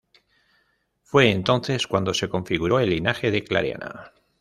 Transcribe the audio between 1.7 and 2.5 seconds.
cuando se